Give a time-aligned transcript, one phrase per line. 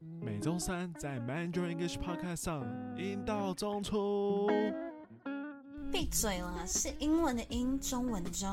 [0.00, 2.66] 每周三在 Mandarin English Podcast 上，
[2.98, 4.46] 英道中出。
[5.90, 8.50] 闭嘴啦，是英文的英，中文的中。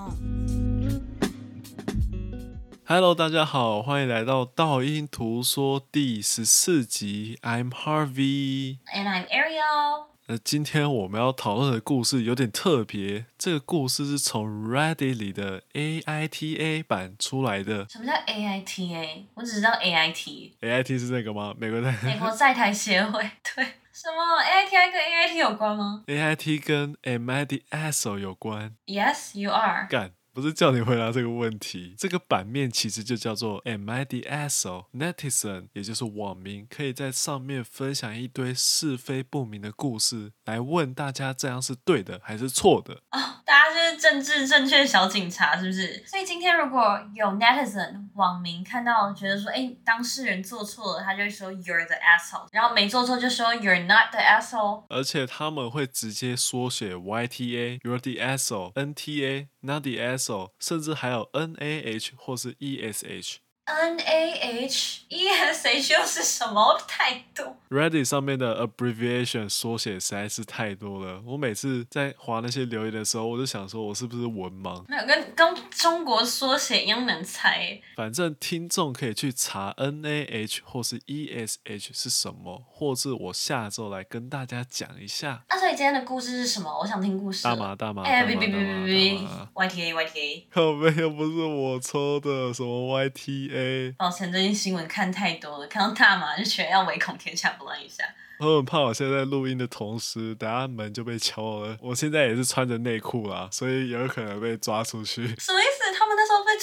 [2.86, 7.38] Hello，大家好，欢迎来到道音图说第十四集。
[7.42, 10.13] I'm Harvey，and I'm Ariel。
[10.28, 17.86] 那今天我们要讨论的故事有点特别，这个故事是从 Reddit 里的 AITA 版出来的。
[17.90, 19.26] 什么叫 AITA？
[19.34, 20.54] 我只知道 AIT。
[20.62, 21.54] AIT 是那个吗？
[21.58, 23.22] 美国在美国在台协会。
[23.56, 28.76] 对，什么 AITA 跟 AIT 有关吗？AIT 跟 Am I the Asshole 有关。
[28.86, 29.88] Yes, you are。
[29.90, 30.12] 干。
[30.34, 34.86] 不是叫你回答这个问题，这个版面其实就叫做 Am I the asshole?
[34.92, 42.96] Netizen，也就是网民可以在上面分享一堆是非不明的故事，来问大家这样是对的还是错的。
[43.12, 46.04] 哦，大家就是政治正确小警察，是不是？
[46.08, 59.92] 所以今天如果有 Netizen 网民看到觉得说，哎，当事人做错了，他就会说 You're the asshole，然后没做错就说 You're not the asshole，而且他们会直接缩写 YTA You're the asshole，NTA Not the
[59.92, 60.23] asshole。
[60.60, 63.40] 甚至还有 N A H 或是 E S H。
[63.66, 64.32] N A
[64.66, 66.78] H E S H 又是什么？
[66.86, 67.56] 态度。
[67.70, 71.22] Reddit 上面的 abbreviation 缩写实在是太多了。
[71.26, 74.84] 我每次在划那些留言的时候，我就想说，我是不是文盲？
[74.90, 77.80] 没有，跟跟中国缩写一样难猜。
[77.96, 85.46] 反正听众可以去查 N A H 或是 E S H 是什么，或是我下周来跟大家讲一下。
[85.74, 86.70] 以今天的故事是什么？
[86.80, 87.44] 我想听故事。
[87.44, 88.04] 大麻大麻。
[88.04, 89.20] 哎，别别别别别
[89.54, 90.48] ！Y T A Y T A。
[90.54, 93.92] 靠北又不是我抽的，什么 Y T A。
[93.98, 98.04] 抱歉，最近新闻看太多了，看到大麻就觉得要唯恐天下不乱一下。
[98.40, 101.76] 我很怕我现在录音的同时，等下门就被敲了。
[101.82, 105.22] 我现在也是穿着内裤啦，所以有可能被抓出去。
[105.40, 105.93] 什么意思？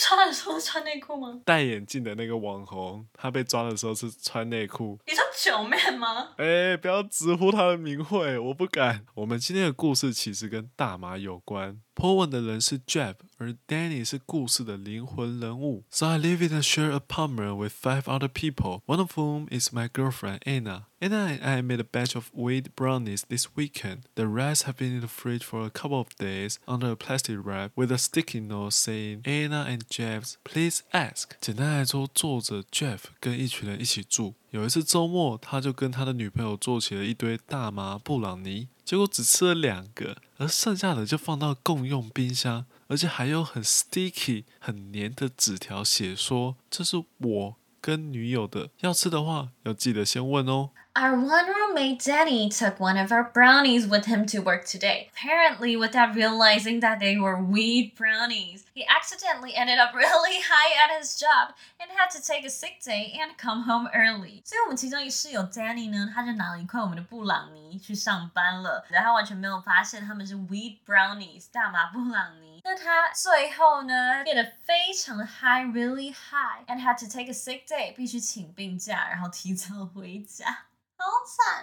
[0.00, 1.40] 抓的时候穿内裤吗？
[1.44, 4.98] 戴眼镜的那个网红，他被抓的时候是穿内裤。
[5.06, 6.30] 你说九妹吗？
[6.38, 9.04] 哎、欸，不要直呼他的名讳，我不敢。
[9.14, 11.80] 我们今天的故事其实跟大麻有关。
[11.99, 15.83] po 文的人是 Jeff，而 Danny 是故事的灵魂人物。
[15.89, 19.87] So I live in a shared apartment with five other people, one of whom is my
[19.87, 20.87] girlfriend Anna.
[20.99, 24.03] Anna and I made a batch of wheat brownies this weekend.
[24.15, 27.37] The rest have been in the fridge for a couple of days under a plastic
[27.43, 31.31] wrap with a sticky note saying Anna and Jeff's please ask。
[31.39, 34.35] 简单来说，作者 Jeff 跟一群人一起住。
[34.51, 38.69] 有一次周末，他就跟他的女朋友做起了一堆大麻布朗尼。
[38.90, 50.71] 结果只吃了两个，而剩下的就放到共用冰箱，而且还有很 sticky、很黏的纸条，写说这是我跟女友的，要吃的话要记得先问哦。
[50.95, 55.09] Our one roommate Danny took one of our brownies with him to work today.
[55.11, 60.97] Apparently, without realizing that they were wheat brownies, he accidentally ended up really high at
[60.97, 64.41] his job and had to take a sick day and come home early.
[64.45, 72.48] 所以我们其中一个室友 Danny 呢，他就拿了一块我们的布朗尼去上班了，然后他完全没有发现他们是 wheat brownies 大麻布朗尼。
[72.63, 80.65] 那他最后呢，变得非常的 high，really high and had to take a sick day，必须请病假，然后提早回家。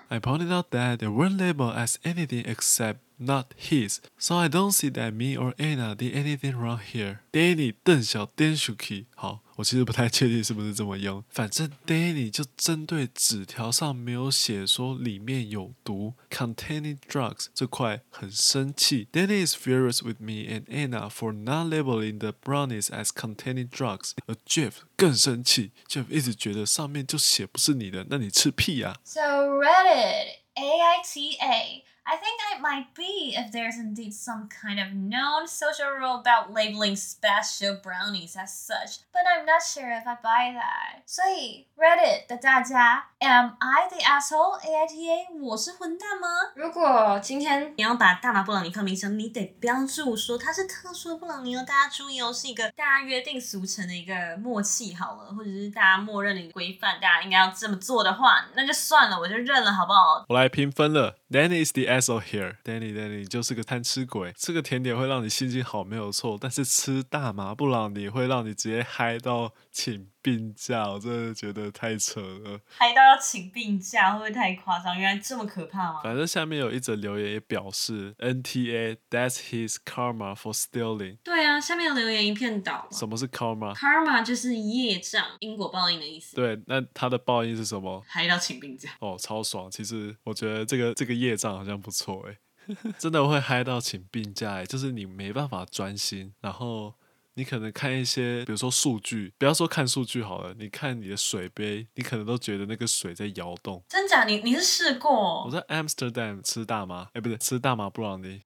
[0.09, 4.73] I pointed out that they weren't labeled as anything except not his, so I don't
[4.73, 7.19] see that me or Anna did anything wrong here.
[7.33, 9.41] Danny 瞪小 Danshuki，好。
[9.57, 19.09] 我其实不太确定是不是这么用，反正 Danny 就针对纸条上没有写说里面有毒，containing drugs 这块很生气。
[19.13, 24.13] Danny is furious with me and Anna for not labeling the brownies as containing drugs。
[24.27, 28.97] 而 Jeff 更生气，Jeff 一直觉得上面就写不是你的，那你吃屁啊！
[29.05, 31.85] So Reddit A I T A。
[32.10, 36.54] I think I might be if there's indeed some kind of known social rule about
[36.54, 41.04] labeling special brownies as such, but I'm not sure if I buy that.
[41.06, 44.58] 所以 Reddit 的大家，Am I the asshole?
[44.62, 46.28] AITA，我是混蛋吗？
[46.56, 60.26] 如果今天你要把大麻布朗尼放冰箱，你得标注说它是特殊布朗尼哦，大家注意哦，是一个大家约定俗成的一个默契好了，或者是大家默认的规范，大家应该要这么做的话，那就算了，我就认了，好不好？
[60.30, 64.34] 我来评分了，Danny is the asshole here，Danny，Danny 你就是个贪吃鬼。
[64.38, 66.38] 这个甜点会让你心情好，没有错。
[66.40, 72.60] 但是吃大麻布朗尼会让你直接嗨到请病假，我真的觉得太扯了。
[72.68, 75.00] 嗨到要请病假，会不会太夸张？
[75.00, 76.02] 原来这么可怕吗？
[76.04, 81.16] 反正下面有一则留言也表示，NTA，that's his karma for stealing。
[81.24, 82.86] 对啊，下面的留言一片倒。
[82.92, 86.36] 什么是 karma？Karma 就是业障、因果报应的意思。
[86.36, 88.04] 对，那他的报应是什么？
[88.06, 88.90] 嗨到请病假。
[89.00, 89.72] 哦，超爽。
[89.72, 92.38] 其实我觉得这个这个业障好像不错哎。
[93.00, 96.94] 真的会嗨到请病假，就是你没办法专心，然后
[97.38, 103.84] 你可能看一些，比如说数据，不要说看数据好了，你看你的水杯，你可能都觉得那个水在摇动。
[103.88, 104.26] 真假？
[104.26, 105.46] 你你是试过？
[105.46, 108.42] 我在 Amsterdam 吃大麻，哎，不对，吃大麻布朗尼。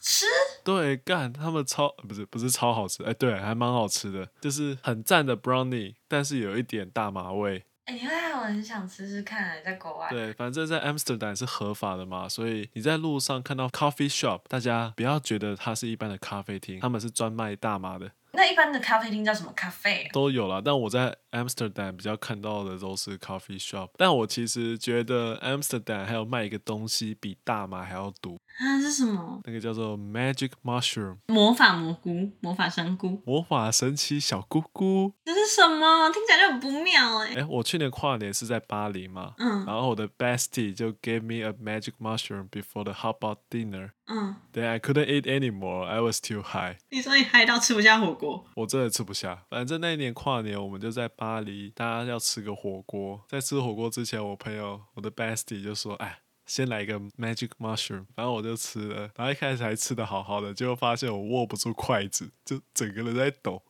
[0.00, 0.24] 吃？
[0.64, 7.64] 对，干，他们超不是不是超好吃，哎，对，还蛮好吃的，就是很赞的 brownie，但是有一点大麻味。
[7.86, 10.08] 哎，你会让我很想吃吃看，在国外。
[10.08, 18.10] 对，反正在 Amsterdam 是合法的嘛，所以你在路上看到 coffee shop，大家不要觉得它是一般的咖啡厅，他们是专卖大麻的。
[18.36, 20.08] 那一般的咖啡厅叫什么咖啡？
[20.12, 23.90] 都有啦，但我在 Amsterdam 比较看到的都是 coffee shop。
[23.96, 28.36] 但我其实觉得 Amsterdam 还有卖一个东西比大麻还要毒。
[28.58, 29.40] 啊，是什么？
[29.44, 35.12] 那个叫做 Magic Mushroom，魔法蘑菇，魔法香菇，魔法神奇小菇菇。
[35.46, 36.10] 什么？
[36.10, 37.34] 听起来就很不妙哎。
[37.36, 43.90] 哎，我去年跨年是在巴黎嘛，嗯，然后我的 bestie 就 gave me a magic mushroom before the hotpot dinner。
[44.06, 45.84] 嗯，Then I couldn't eat anymore.
[45.84, 46.76] I was too high.
[46.90, 48.44] 你说你嗨到吃不下火锅？
[48.54, 49.44] 我真的吃不下。
[49.48, 53.22] 反正那一年跨年，我们就在巴黎，大家要吃个火锅。
[53.28, 63.62] 在吃火锅之前，我朋友我的 bestie 就说：“哎。”先来一个 magic mushroom，然后我就吃了，然后一开始还吃的好好的，结果发现我握不住筷子，就整个人在抖。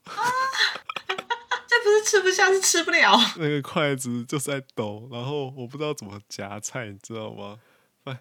[2.05, 3.17] 吃不下，是吃不了。
[3.39, 7.59] 那个筷子就在抖，然后我不知道怎么夹菜，你知道吗？
[8.05, 8.19] 反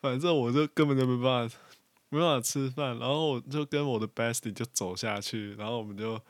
[0.00, 1.56] 反正我就根本就没办法，
[2.08, 6.20] 没办法吃饭，然后我就跟我的 bestie 就走下去，然后我们就。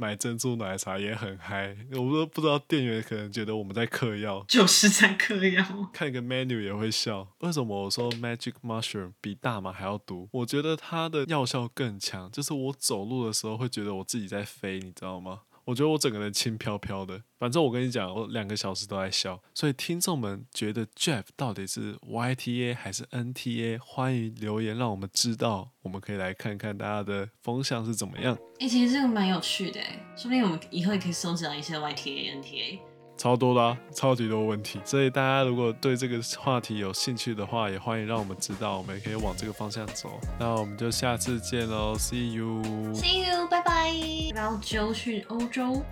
[0.00, 5.90] 买珍珠奶茶也很嗨，我都不知道店员可能觉得我们在嗑药，就是在嗑药。
[5.92, 7.26] 看一个 menu 也会笑。
[7.40, 10.28] 为什么我说 magic mushroom 比大麻还要毒？
[10.30, 15.40] 我觉得它的药效更强，就是我走路的时候会觉得我自己在飞，你知道吗？
[15.68, 19.38] 我觉得我整个人轻飘飘的，反正我跟你讲，我两个小时都在笑。
[19.52, 23.78] 所以听众们觉得 Jeff 到底是 YTA 还是 NTA？
[23.78, 28.34] 欢迎留言让我们知道，我们可以来看看大家的风向是怎么样。
[28.60, 29.78] 哎、其实这个蛮有趣的，
[30.16, 32.78] 说不定我们以后也可以收集到一些 YTA、NTA。
[33.18, 40.20] 超多啦，超级多问题，所以大家如果对这个话题有兴趣的话，也欢迎让我们知道，我们也可以往这个方向走。
[40.38, 43.92] 那我们就下次见喽，See you，See you，拜拜。
[44.34, 45.82] 然后就去欧洲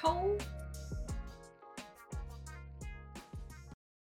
[0.00, 0.36] 抽。